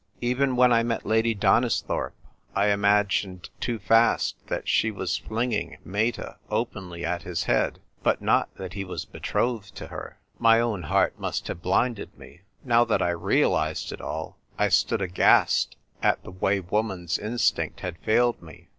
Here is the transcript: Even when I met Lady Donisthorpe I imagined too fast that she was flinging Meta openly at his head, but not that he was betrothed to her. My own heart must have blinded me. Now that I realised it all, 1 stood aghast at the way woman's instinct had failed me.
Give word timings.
Even 0.21 0.55
when 0.55 0.73
I 0.73 0.81
met 0.81 1.05
Lady 1.05 1.35
Donisthorpe 1.35 2.15
I 2.55 2.69
imagined 2.69 3.51
too 3.59 3.77
fast 3.77 4.35
that 4.47 4.67
she 4.67 4.89
was 4.89 5.17
flinging 5.19 5.77
Meta 5.85 6.37
openly 6.49 7.05
at 7.05 7.21
his 7.21 7.43
head, 7.43 7.77
but 8.01 8.19
not 8.19 8.49
that 8.55 8.73
he 8.73 8.83
was 8.83 9.05
betrothed 9.05 9.75
to 9.75 9.89
her. 9.89 10.17
My 10.39 10.59
own 10.59 10.81
heart 10.89 11.19
must 11.19 11.47
have 11.49 11.61
blinded 11.61 12.17
me. 12.17 12.41
Now 12.63 12.83
that 12.83 13.03
I 13.03 13.11
realised 13.11 13.91
it 13.91 14.01
all, 14.01 14.39
1 14.57 14.71
stood 14.71 15.03
aghast 15.03 15.75
at 16.01 16.23
the 16.23 16.31
way 16.31 16.59
woman's 16.59 17.19
instinct 17.19 17.81
had 17.81 17.99
failed 17.99 18.41
me. 18.41 18.69